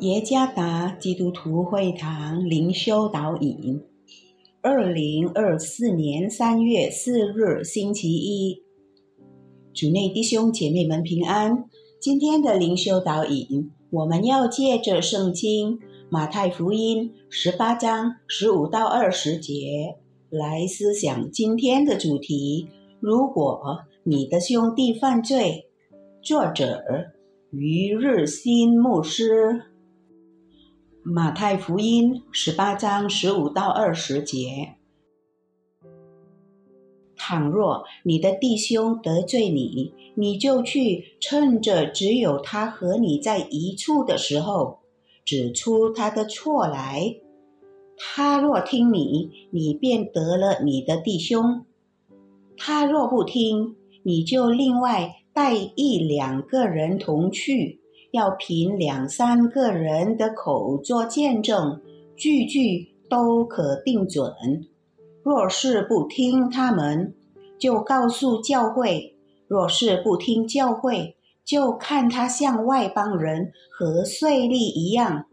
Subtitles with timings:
[0.00, 3.82] 耶加达基督徒会堂灵修导引，
[4.62, 8.62] 二零二四年三月四日星期一，
[9.74, 11.66] 主内弟兄姐妹们平安。
[12.00, 15.78] 今天的灵修导引，我们要借着圣经
[16.08, 19.96] 马太福音十八章十五到二十节
[20.30, 22.66] 来思想今天的主题：
[23.00, 23.60] 如果
[24.04, 25.66] 你的兄弟犯罪。
[26.22, 26.82] 作者
[27.50, 29.66] 于日新牧师。
[31.02, 34.74] 马太福音十八章十五到二十节：
[37.16, 44.80] 倘若你的弟兄得罪你，你就去趁着只有他和你在一处的时候，
[45.24, 47.16] 指出他的错来。
[47.96, 51.64] 他若听你，你便得了你的弟兄；
[52.58, 57.79] 他若不听，你就另外带一两个人同去。
[58.12, 61.80] 要凭两三个人的口做见证，
[62.16, 64.32] 句句都可定准。
[65.22, 67.14] 若是不听他们，
[67.58, 69.14] 就告诉教会；
[69.46, 75.26] 若是不听教会，就看他像外邦人和税吏一样。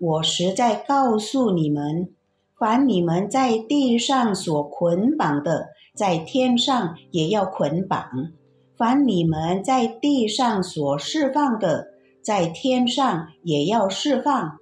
[0.00, 2.10] 我实在告诉你们，
[2.58, 8.04] 凡你们在地上所捆绑的，在天上也要捆绑。
[8.78, 11.88] 凡你们在地上所释放的，
[12.22, 14.58] 在天上也要释放。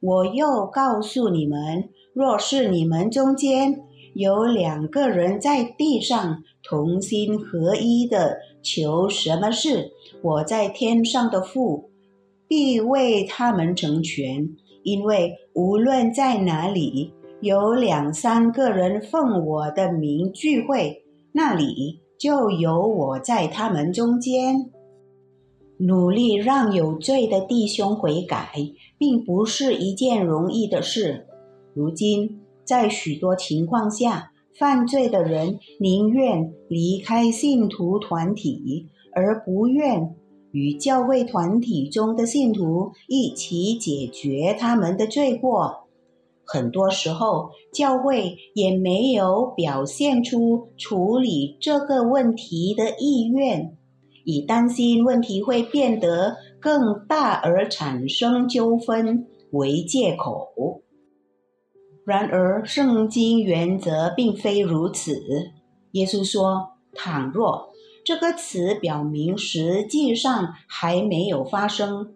[0.00, 3.82] 我又告诉你们：若是你们中间
[4.14, 11.90] 有两个人在地上同心合一的求什么事，我在天上的父
[12.48, 14.48] 必为他们成全。
[14.82, 22.00] 因为无论在哪里有两三个人奉我的名聚会，那里。
[22.22, 24.70] 就有我在他们中间，
[25.78, 28.52] 努力让有罪的弟兄悔改，
[28.96, 31.26] 并不是一件容易的事。
[31.74, 40.14] 如今，在许多情况下，犯罪的人宁愿离开信徒团体，而不愿
[40.52, 45.81] 与教会团体中的信徒一起解决他们的罪过。
[46.44, 53.76] 很多时候，教会也没有表现出处理这个问题的意愿，
[54.24, 60.82] 以担心问题会变得更大而产生纠纷为借口。
[62.04, 65.14] 然而，圣经原则并非如此。
[65.92, 67.70] 耶稣说：“倘若
[68.04, 72.12] 这个词表明实际上还没有发生，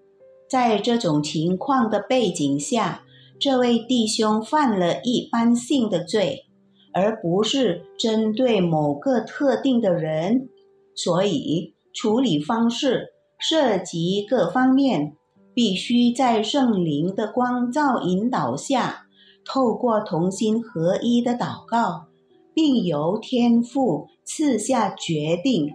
[0.50, 3.04] 在这种情况的背景下。”
[3.38, 6.46] 这位弟兄犯了一般性的罪，
[6.92, 10.48] 而不是针对某个特定的人，
[10.94, 13.08] 所以处理方式
[13.38, 15.14] 涉及各方面，
[15.52, 19.06] 必须在圣灵的光照引导下，
[19.44, 22.06] 透过同心合一的祷告，
[22.54, 25.74] 并由天父赐下决定，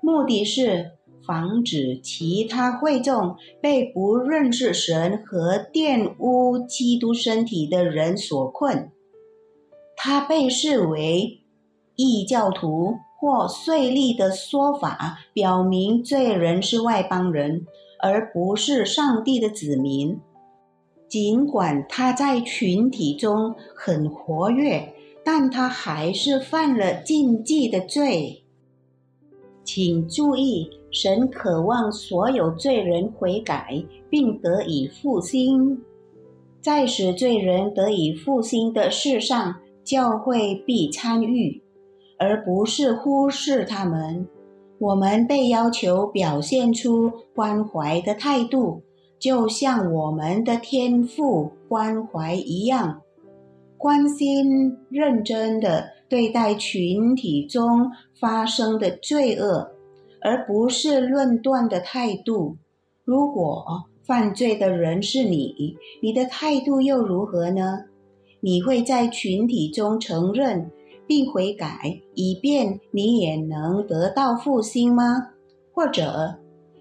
[0.00, 0.92] 目的是。
[1.24, 8.90] 防止其他会众被不认识神和玷污基督身体的人所困。
[9.96, 11.40] 他被视为
[11.94, 17.66] 异教徒或税吏的说法，表明罪人是外邦人，
[18.00, 20.20] 而不是上帝的子民。
[21.08, 24.92] 尽管他在群体中很活跃，
[25.24, 28.44] 但他还是犯了禁忌的罪。
[29.66, 30.70] 请注意。
[30.90, 35.78] 神渴望所有罪人悔改，并得以复兴。
[36.62, 41.62] 在使罪人得以复兴的事上，教会必参与，
[42.18, 44.26] 而不是忽视他们。
[44.78, 48.80] 我们被要求表现出关怀的态度，
[49.18, 53.02] 就像我们的天赋关怀一样，
[53.76, 59.72] 关心、认真的对待群体中发生的罪恶。
[60.22, 62.56] 而不是论断的态度。
[63.04, 63.64] 如果
[64.02, 67.84] 犯罪的人是你，你的态度又如何呢？
[68.40, 70.68] 你会在群体中承认
[71.06, 75.28] 并悔改，以便你也能得到复兴吗？
[75.72, 76.34] 或者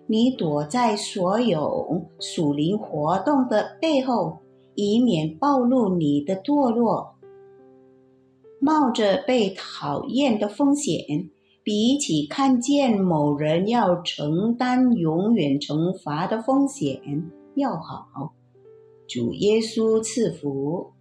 [0.08, 4.40] 你躲在所有属灵活动的背后，
[4.74, 7.15] 以免暴露你的堕落，
[8.60, 11.30] 冒着被讨厌的风险？
[11.64, 17.02] 比起看见某人要承担永远惩罚的风险
[17.56, 18.34] 要好，
[19.08, 20.95] 主耶稣赐福。